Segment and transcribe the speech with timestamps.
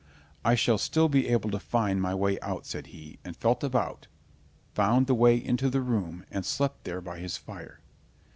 [0.43, 4.07] "I shall still be able to find my way out," said he, and felt about,
[4.73, 7.81] found the way into the room, and slept there by his fire.